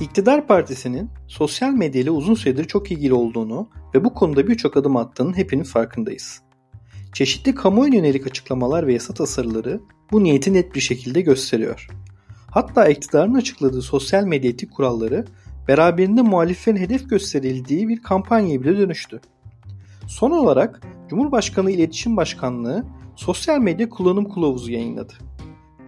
[0.00, 4.96] İktidar Partisi'nin sosyal medya ile uzun süredir çok ilgili olduğunu ve bu konuda birçok adım
[4.96, 6.42] attığının hepinin farkındayız.
[7.12, 9.80] Çeşitli kamuoyu yönelik açıklamalar ve yasa tasarıları
[10.12, 11.88] bu niyeti net bir şekilde gösteriyor.
[12.50, 15.24] Hatta iktidarın açıkladığı sosyal medya etik kuralları
[15.68, 19.20] beraberinde muhaliflerin hedef gösterildiği bir kampanyaya bile dönüştü.
[20.06, 22.84] Son olarak Cumhurbaşkanı İletişim Başkanlığı
[23.16, 25.12] sosyal medya kullanım kılavuzu yayınladı.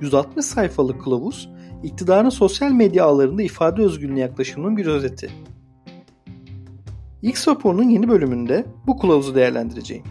[0.00, 1.48] 160 sayfalık kılavuz
[1.86, 5.30] iktidarın sosyal medya ağlarında ifade özgürlüğüne yaklaşımının bir özeti.
[7.22, 10.04] X raporunun yeni bölümünde bu kılavuzu değerlendireceğim.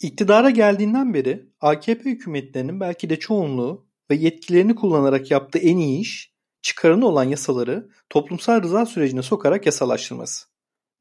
[0.00, 6.34] İktidara geldiğinden beri AKP hükümetlerinin belki de çoğunluğu ve yetkilerini kullanarak yaptığı en iyi iş,
[6.62, 10.46] çıkarını olan yasaları toplumsal rıza sürecine sokarak yasalaştırması.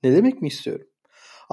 [0.04, 0.88] Ne demek mi istiyorum?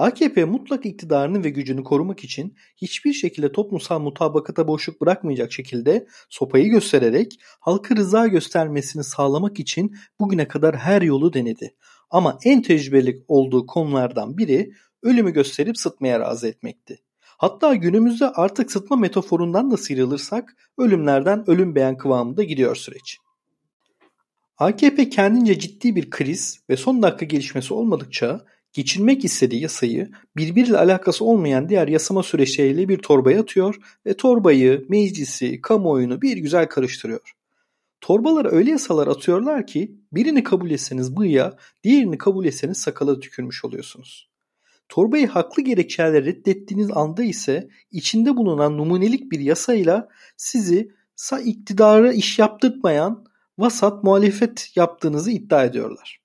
[0.01, 6.69] AKP mutlak iktidarını ve gücünü korumak için hiçbir şekilde toplumsal mutabakata boşluk bırakmayacak şekilde sopayı
[6.69, 11.75] göstererek halkı rıza göstermesini sağlamak için bugüne kadar her yolu denedi.
[12.09, 14.71] Ama en tecrübeli olduğu konulardan biri
[15.03, 16.99] ölümü gösterip sıtmaya razı etmekti.
[17.21, 23.17] Hatta günümüzde artık sıtma metaforundan da sıyrılırsak ölümlerden ölüm beğen kıvamında gidiyor süreç.
[24.57, 31.25] AKP kendince ciddi bir kriz ve son dakika gelişmesi olmadıkça geçirmek istediği yasayı birbiriyle alakası
[31.25, 37.35] olmayan diğer yasama süreçleriyle bir torbaya atıyor ve torbayı, meclisi, kamuoyunu bir güzel karıştırıyor.
[38.01, 44.29] Torbalara öyle yasalar atıyorlar ki birini kabul etseniz bıyığa, diğerini kabul etseniz sakala tükürmüş oluyorsunuz.
[44.89, 52.39] Torbayı haklı gerekçelerle reddettiğiniz anda ise içinde bulunan numunelik bir yasayla sizi sa iktidara iş
[52.39, 53.25] yaptırtmayan
[53.57, 56.20] vasat muhalefet yaptığınızı iddia ediyorlar.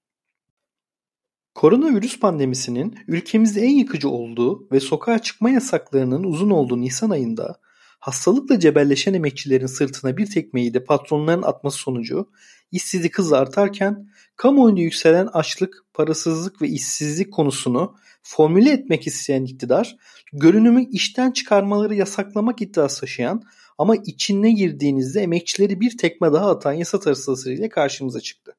[1.56, 7.60] Koronavirüs pandemisinin ülkemizde en yıkıcı olduğu ve sokağa çıkma yasaklarının uzun olduğu Nisan ayında
[7.98, 12.30] hastalıkla cebelleşen emekçilerin sırtına bir tekmeyi de patronların atması sonucu
[12.72, 19.96] işsizlik hızla artarken kamuoyunda yükselen açlık, parasızlık ve işsizlik konusunu formüle etmek isteyen iktidar,
[20.32, 23.42] görünümü işten çıkarmaları yasaklamak iddiası taşıyan
[23.78, 28.56] ama içine girdiğinizde emekçileri bir tekme daha atan yasa tasarısıyla karşımıza çıktı.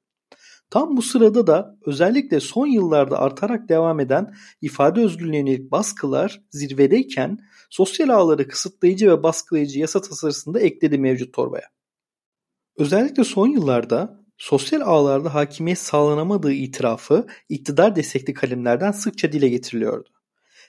[0.69, 7.39] Tam bu sırada da özellikle son yıllarda artarak devam eden ifade özgürlüğüne yönelik baskılar zirvedeyken
[7.69, 11.67] sosyal ağları kısıtlayıcı ve baskılayıcı yasa tasarısını da ekledi mevcut torbaya.
[12.77, 20.09] Özellikle son yıllarda sosyal ağlarda hakimiyet sağlanamadığı itirafı iktidar destekli kalemlerden sıkça dile getiriliyordu.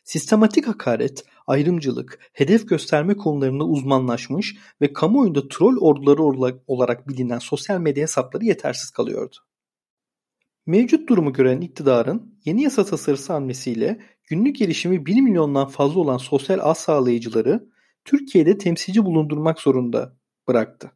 [0.05, 6.23] Sistematik hakaret, ayrımcılık, hedef gösterme konularında uzmanlaşmış ve kamuoyunda troll orduları
[6.67, 9.37] olarak bilinen sosyal medya hesapları yetersiz kalıyordu.
[10.69, 16.59] Mevcut durumu gören iktidarın yeni yasa tasarısı hamlesiyle günlük erişimi 1 milyondan fazla olan sosyal
[16.63, 17.69] ağ sağlayıcıları
[18.05, 20.17] Türkiye'de temsilci bulundurmak zorunda
[20.49, 20.93] bıraktı.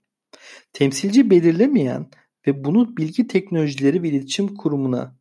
[0.72, 2.10] Temsilci belirlemeyen
[2.46, 5.16] ve bunu Bilgi Teknolojileri ve İletişim Kurumu'na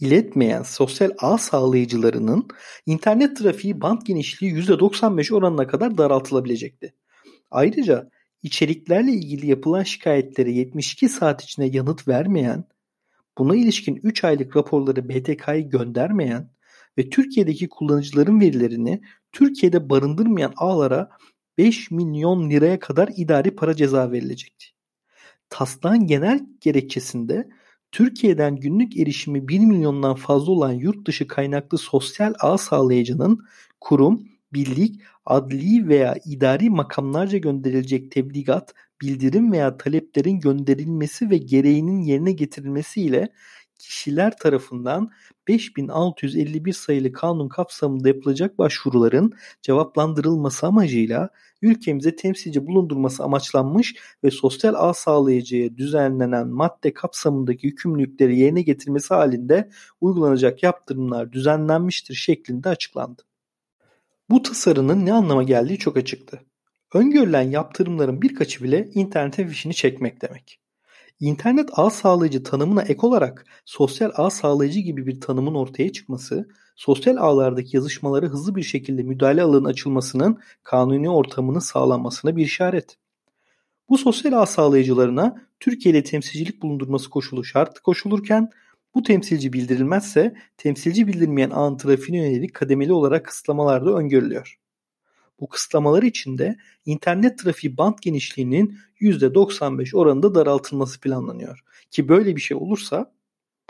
[0.00, 2.48] iletmeyen sosyal ağ sağlayıcılarının
[2.86, 6.94] internet trafiği band genişliği %95 oranına kadar daraltılabilecekti.
[7.50, 8.10] Ayrıca
[8.42, 12.64] içeriklerle ilgili yapılan şikayetlere 72 saat içinde yanıt vermeyen
[13.38, 16.50] Buna ilişkin 3 aylık raporları BTK'ya göndermeyen
[16.98, 19.00] ve Türkiye'deki kullanıcıların verilerini
[19.32, 21.10] Türkiye'de barındırmayan ağlara
[21.58, 24.66] 5 milyon liraya kadar idari para ceza verilecekti.
[25.50, 27.48] Taslağın genel gerekçesinde
[27.92, 33.46] Türkiye'den günlük erişimi 1 milyondan fazla olan yurt dışı kaynaklı sosyal ağ sağlayıcının
[33.80, 42.32] kurum, birlik, adli veya idari makamlarca gönderilecek tebligat bildirim veya taleplerin gönderilmesi ve gereğinin yerine
[42.32, 43.32] getirilmesiyle
[43.78, 45.10] kişiler tarafından
[45.48, 49.32] 5651 sayılı kanun kapsamında yapılacak başvuruların
[49.62, 51.30] cevaplandırılması amacıyla
[51.62, 59.70] ülkemize temsilci bulundurması amaçlanmış ve sosyal ağ sağlayıcıya düzenlenen madde kapsamındaki yükümlülükleri yerine getirmesi halinde
[60.00, 63.22] uygulanacak yaptırımlar düzenlenmiştir şeklinde açıklandı.
[64.30, 66.40] Bu tasarının ne anlama geldiği çok açıktı.
[66.94, 70.60] Öngörülen yaptırımların birkaçı bile internete fişini çekmek demek.
[71.20, 77.16] İnternet ağ sağlayıcı tanımına ek olarak sosyal ağ sağlayıcı gibi bir tanımın ortaya çıkması, sosyal
[77.16, 82.98] ağlardaki yazışmaları hızlı bir şekilde müdahale alanı açılmasının kanuni ortamının sağlanmasına bir işaret.
[83.88, 88.50] Bu sosyal ağ sağlayıcılarına Türkiye'de temsilcilik bulundurması koşulu şart koşulurken
[88.94, 94.58] bu temsilci bildirilmezse temsilci bildirmeyen ağın trafiğine yönelik kademeli olarak kısıtlamalar da öngörülüyor.
[95.40, 96.56] Bu kısıtlamalar içinde
[96.86, 101.60] internet trafiği band genişliğinin %95 oranında daraltılması planlanıyor.
[101.90, 103.12] Ki böyle bir şey olursa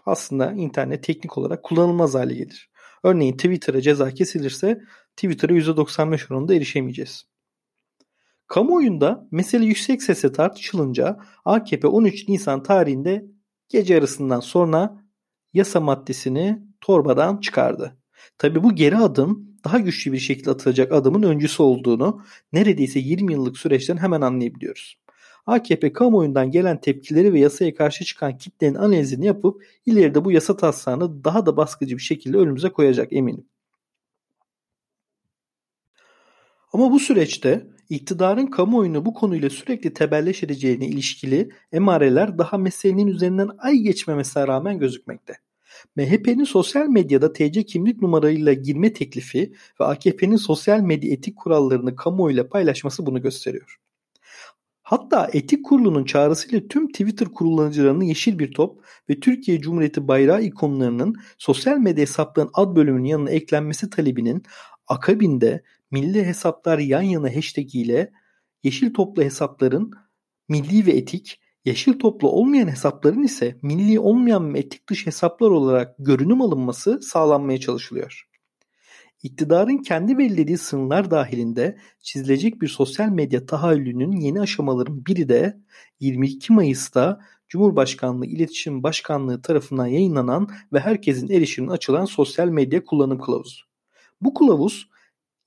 [0.07, 2.71] aslında internet teknik olarak kullanılmaz hale gelir.
[3.03, 4.83] Örneğin Twitter'a ceza kesilirse
[5.17, 7.25] Twitter'a %95 oranında erişemeyeceğiz.
[8.47, 13.27] Kamuoyunda mesele yüksek sesle tartışılınca AKP 13 Nisan tarihinde
[13.69, 15.05] gece yarısından sonra
[15.53, 17.97] yasa maddesini torbadan çıkardı.
[18.39, 22.23] Tabi bu geri adım daha güçlü bir şekilde atılacak adımın öncüsü olduğunu
[22.53, 24.99] neredeyse 20 yıllık süreçten hemen anlayabiliyoruz.
[25.47, 31.25] AKP kamuoyundan gelen tepkileri ve yasaya karşı çıkan kitlenin analizini yapıp ileride bu yasa taslağını
[31.25, 33.47] daha da baskıcı bir şekilde önümüze koyacak eminim.
[36.73, 43.51] Ama bu süreçte iktidarın kamuoyunu bu konuyla sürekli tebelleş edeceğine ilişkili emareler daha meselenin üzerinden
[43.59, 45.48] ay geçmemesine rağmen gözükmekte.
[45.97, 52.49] MHP'nin sosyal medyada TC kimlik numarayla girme teklifi ve AKP'nin sosyal medya etik kurallarını kamuoyuyla
[52.49, 53.79] paylaşması bunu gösteriyor.
[54.83, 61.17] Hatta etik kurulunun çağrısıyla tüm Twitter kullanıcılarının yeşil bir top ve Türkiye Cumhuriyeti bayrağı ikonlarının
[61.39, 64.43] sosyal medya hesaplarının ad bölümünün yanına eklenmesi talebinin
[64.87, 68.13] akabinde milli hesaplar yan yana hashtag ile
[68.63, 69.93] yeşil toplu hesapların
[70.49, 75.95] milli ve etik, yeşil toplu olmayan hesapların ise milli olmayan ve etik dış hesaplar olarak
[75.99, 78.29] görünüm alınması sağlanmaya çalışılıyor.
[79.23, 85.59] İktidarın kendi belirlediği sınırlar dahilinde çizilecek bir sosyal medya tahayyülünün yeni aşamaların biri de
[86.01, 93.65] 22 Mayıs'ta Cumhurbaşkanlığı İletişim Başkanlığı tarafından yayınlanan ve herkesin erişimine açılan sosyal medya kullanım kılavuzu.
[94.21, 94.89] Bu kılavuz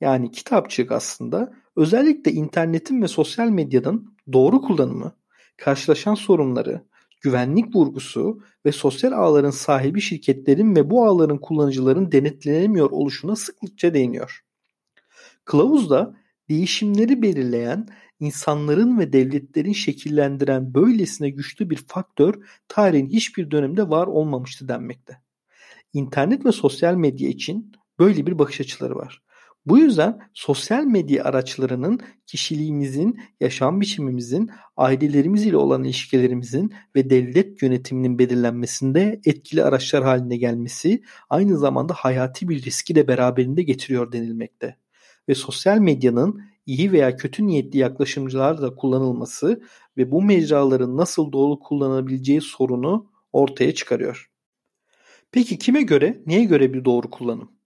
[0.02, 5.12] yani kitapçık aslında özellikle internetin ve sosyal medyanın doğru kullanımı,
[5.62, 6.81] karşılaşan sorunları,
[7.22, 14.42] güvenlik vurgusu ve sosyal ağların sahibi şirketlerin ve bu ağların kullanıcıların denetlenemiyor oluşuna sıklıkça değiniyor.
[15.46, 16.16] Kılavuzda
[16.50, 17.88] değişimleri belirleyen,
[18.19, 22.34] insanların ve devletlerin şekillendiren böylesine güçlü bir faktör
[22.68, 25.22] tarihin hiçbir dönemde var olmamıştı denmekte.
[25.94, 29.22] İnternet ve sosyal medya için böyle bir bakış açıları var.
[29.66, 38.19] Bu yüzden sosyal medya araçlarının kişiliğimizin, yaşam biçimimizin, ailelerimiz ile olan ilişkilerimizin ve devlet yönetiminin
[38.19, 44.78] belirlenmesinde etkili araçlar haline gelmesi aynı zamanda hayati bir riski de beraberinde getiriyor denilmekte.
[45.30, 49.62] Ve sosyal medyanın iyi veya kötü niyetli yaklaşımcılarla kullanılması
[49.98, 54.31] ve bu mecraların nasıl doğru kullanabileceği sorunu ortaya çıkarıyor.
[55.31, 57.61] Peki kime göre, neye göre bir doğru kullanım?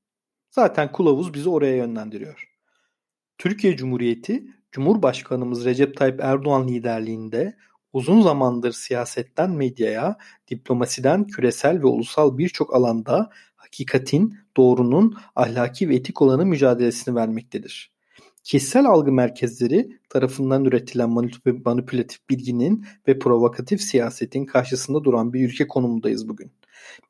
[0.56, 2.50] Zaten kılavuz bizi oraya yönlendiriyor.
[3.38, 7.58] Türkiye Cumhuriyeti, Cumhurbaşkanımız Recep Tayyip Erdoğan liderliğinde
[7.94, 10.18] uzun zamandır siyasetten medyaya,
[10.48, 17.92] diplomasiden küresel ve ulusal birçok alanda hakikatin, doğrunun, ahlaki ve etik olanı mücadelesini vermektedir.
[18.44, 21.10] Kişisel algı merkezleri tarafından üretilen
[21.66, 26.52] manipülatif bilginin ve provokatif siyasetin karşısında duran bir ülke konumundayız bugün.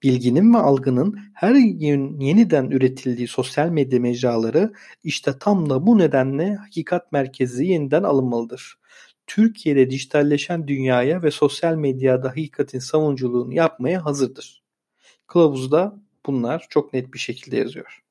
[0.03, 4.73] Bilginin ve algının her gün yeniden üretildiği sosyal medya mecraları
[5.03, 8.77] işte tam da bu nedenle hakikat merkezi yeniden alınmalıdır.
[9.27, 14.63] Türkiye'de dijitalleşen dünyaya ve sosyal medyada hakikatin savunuculuğunu yapmaya hazırdır.
[15.27, 18.03] Kılavuzda bunlar çok net bir şekilde yazıyor.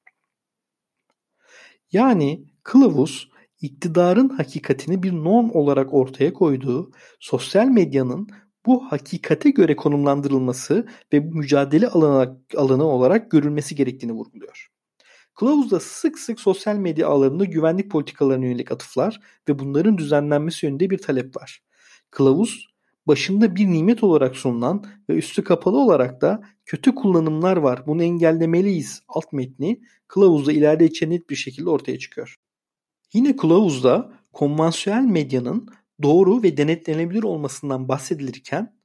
[1.93, 3.29] Yani kılavuz
[3.61, 8.29] iktidarın hakikatini bir norm olarak ortaya koyduğu sosyal medyanın
[8.67, 14.69] bu hakikate göre konumlandırılması ve mücadele alanı, alanı olarak görülmesi gerektiğini vurguluyor.
[15.35, 20.99] Kılavuzda sık sık sosyal medya ağlarında güvenlik politikalarına yönelik atıflar ve bunların düzenlenmesi yönünde bir
[20.99, 21.63] talep var.
[22.11, 22.69] Kılavuz
[23.07, 29.03] başında bir nimet olarak sunulan ve üstü kapalı olarak da kötü kullanımlar var bunu engellemeliyiz
[29.09, 32.37] alt metni kılavuzda ileride içe net bir şekilde ortaya çıkıyor.
[33.13, 35.69] Yine kılavuzda konvansiyonel medyanın
[36.03, 38.77] doğru ve denetlenebilir olmasından bahsedilirken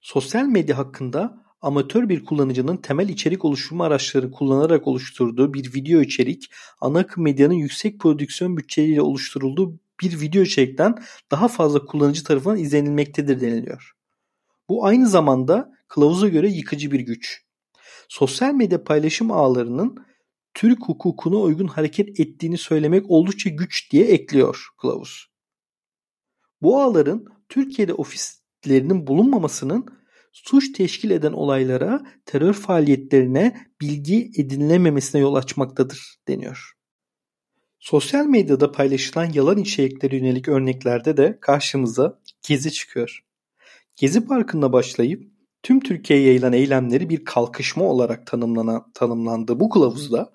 [0.00, 6.52] sosyal medya hakkında amatör bir kullanıcının temel içerik oluşturma araçları kullanarak oluşturduğu bir video içerik
[6.80, 10.98] ana akım medyanın yüksek prodüksiyon bütçeleriyle oluşturulduğu bir video içerikten
[11.30, 13.92] daha fazla kullanıcı tarafından izlenilmektedir deniliyor.
[14.68, 17.42] Bu aynı zamanda kılavuza göre yıkıcı bir güç.
[18.08, 20.06] Sosyal medya paylaşım ağlarının
[20.54, 25.35] Türk hukukuna uygun hareket ettiğini söylemek oldukça güç diye ekliyor kılavuz.
[26.62, 29.86] Bu ağların Türkiye'de ofislerinin bulunmamasının
[30.32, 36.72] suç teşkil eden olaylara, terör faaliyetlerine bilgi edinilememesine yol açmaktadır deniyor.
[37.78, 43.24] Sosyal medyada paylaşılan yalan içeriklere yönelik örneklerde de karşımıza Gezi çıkıyor.
[43.96, 45.22] Gezi Parkı'nda başlayıp
[45.62, 50.32] tüm Türkiye'ye yayılan eylemleri bir kalkışma olarak tanımlanan, tanımlandığı bu kılavuzda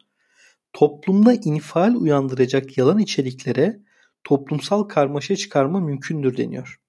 [0.73, 3.79] toplumda infial uyandıracak yalan içeriklere
[4.23, 6.79] toplumsal karmaşa çıkarma mümkündür deniyor.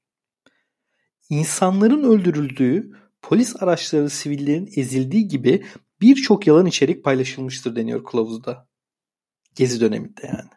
[1.31, 5.65] İnsanların öldürüldüğü, polis araçları sivillerin ezildiği gibi
[6.01, 8.69] birçok yalan içerik paylaşılmıştır deniyor kılavuzda.
[9.55, 10.51] Gezi döneminde yani.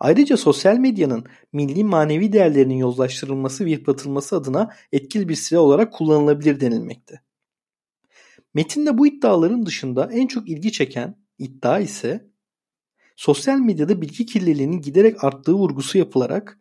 [0.00, 6.60] Ayrıca sosyal medyanın milli manevi değerlerinin yozlaştırılması ve yıpratılması adına etkili bir silah olarak kullanılabilir
[6.60, 7.20] denilmekte.
[8.54, 12.30] Metinde bu iddiaların dışında en çok ilgi çeken iddia ise
[13.16, 16.58] sosyal medyada bilgi kirliliğinin giderek arttığı vurgusu yapılarak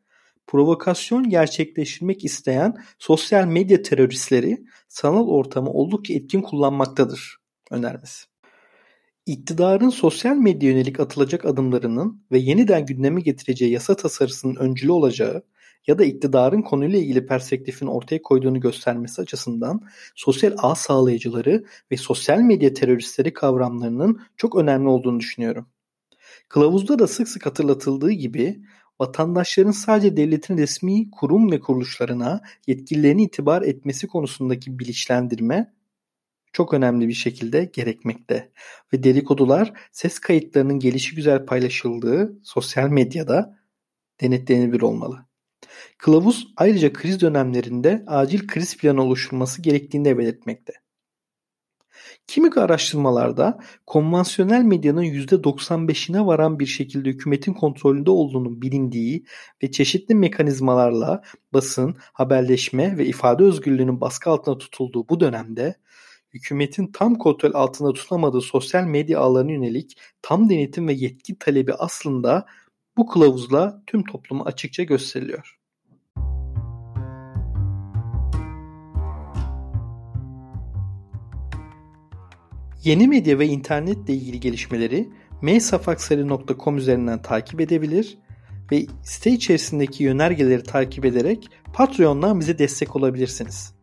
[0.48, 7.38] provokasyon gerçekleştirmek isteyen sosyal medya teröristleri sanal ortamı oldukça etkin kullanmaktadır
[7.72, 8.26] önermesi.
[9.26, 15.44] İktidarın sosyal medya yönelik atılacak adımlarının ve yeniden gündeme getireceği yasa tasarısının öncülü olacağı
[15.88, 19.82] ya da iktidarın konuyla ilgili perspektifini ortaya koyduğunu göstermesi açısından
[20.16, 25.68] sosyal ağ sağlayıcıları ve sosyal medya teröristleri kavramlarının çok önemli olduğunu düşünüyorum.
[26.50, 28.62] Kılavuzda da sık sık hatırlatıldığı gibi
[29.00, 35.74] vatandaşların sadece devletin resmi kurum ve kuruluşlarına yetkililerini itibar etmesi konusundaki bilinçlendirme
[36.54, 38.52] çok önemli bir şekilde gerekmekte.
[38.94, 43.60] Ve dedikodular ses kayıtlarının gelişi güzel paylaşıldığı sosyal medyada
[44.22, 45.26] denetlenebilir olmalı.
[45.98, 50.74] Kılavuz ayrıca kriz dönemlerinde acil kriz planı oluşturulması gerektiğini de belirtmekte.
[52.28, 59.26] Kimi araştırmalarda konvansiyonel medyanın %95'ine varan bir şekilde hükümetin kontrolünde olduğunun bilindiği
[59.64, 61.22] ve çeşitli mekanizmalarla
[61.54, 65.76] basın, haberleşme ve ifade özgürlüğünün baskı altında tutulduğu bu dönemde
[66.34, 72.46] hükümetin tam kontrol altında tutamadığı sosyal medya ağlarına yönelik tam denetim ve yetki talebi aslında
[72.98, 75.55] bu kılavuzla tüm topluma açıkça gösteriliyor.
[82.86, 85.10] Yeni medya ve internetle ilgili gelişmeleri
[85.42, 88.18] msafaksari.com üzerinden takip edebilir
[88.72, 93.75] ve site içerisindeki yönergeleri takip ederek Patreon'dan bize destek olabilirsiniz.